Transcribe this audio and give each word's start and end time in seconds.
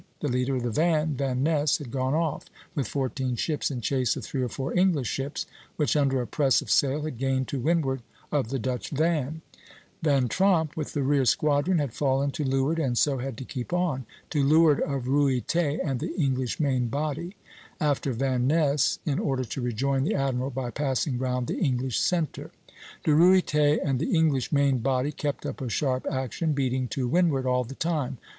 The 0.19 0.29
leader 0.29 0.55
of 0.55 0.63
the 0.63 0.71
van, 0.71 1.13
Van 1.13 1.43
Ness, 1.43 1.77
had 1.77 1.91
gone 1.91 2.15
off 2.15 2.45
with 2.73 2.87
fourteen 2.87 3.35
ships 3.35 3.69
in 3.69 3.81
chase 3.81 4.15
of 4.17 4.25
three 4.25 4.41
or 4.41 4.49
four 4.49 4.73
English 4.75 5.09
ships, 5.09 5.45
which 5.75 5.95
under 5.95 6.23
a 6.23 6.25
press 6.25 6.59
of 6.59 6.71
sail 6.71 7.03
had 7.03 7.19
gained 7.19 7.47
to 7.49 7.59
windward 7.59 8.01
of 8.31 8.47
the 8.49 8.57
Dutch 8.57 8.89
van 8.89 8.95
[Fig. 8.97 9.31
1, 9.31 9.33
V]. 9.33 9.39
Van 10.21 10.27
Tromp 10.27 10.75
with 10.75 10.93
the 10.93 11.03
rear 11.03 11.23
squadron 11.23 11.77
had 11.77 11.93
fallen 11.93 12.31
to 12.31 12.43
leeward, 12.43 12.79
and 12.79 12.97
so 12.97 13.19
had 13.19 13.37
to 13.37 13.43
keep 13.45 13.71
on 13.73 14.07
[to 14.31 14.41
leeward 14.43 14.79
of 14.81 15.07
Ruyter 15.07 15.79
and 15.83 15.99
the 15.99 16.15
English 16.15 16.59
main 16.59 16.87
body, 16.87 17.35
Fig. 17.75 17.77
1, 17.77 17.77
R] 17.87 17.91
after 17.91 18.11
Van 18.13 18.47
Ness, 18.47 18.97
in 19.05 19.19
order 19.19 19.43
to 19.43 19.61
rejoin 19.61 20.03
the 20.03 20.15
admiral 20.15 20.49
by 20.49 20.71
passing 20.71 21.19
round 21.19 21.45
the 21.45 21.59
English 21.59 21.99
centre." 21.99 22.49
De 23.03 23.13
Ruyter 23.13 23.77
and 23.83 23.99
the 23.99 24.15
English 24.15 24.51
main 24.51 24.79
body 24.79 25.11
kept 25.11 25.45
up 25.45 25.61
a 25.61 25.69
sharp 25.69 26.07
action, 26.09 26.53
beating 26.53 26.87
to 26.87 27.07
windward 27.07 27.45
all 27.45 27.63
the 27.63 27.75
time. 27.75 28.17